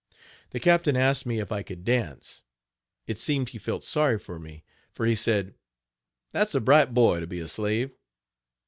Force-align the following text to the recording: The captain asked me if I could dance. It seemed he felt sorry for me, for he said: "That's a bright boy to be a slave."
The 0.49 0.59
captain 0.59 0.97
asked 0.97 1.27
me 1.27 1.39
if 1.39 1.51
I 1.51 1.61
could 1.61 1.85
dance. 1.85 2.41
It 3.05 3.19
seemed 3.19 3.49
he 3.49 3.59
felt 3.59 3.83
sorry 3.83 4.17
for 4.17 4.39
me, 4.39 4.63
for 4.91 5.05
he 5.05 5.13
said: 5.13 5.53
"That's 6.31 6.55
a 6.55 6.59
bright 6.59 6.91
boy 6.91 7.19
to 7.19 7.27
be 7.27 7.39
a 7.39 7.47
slave." 7.47 7.91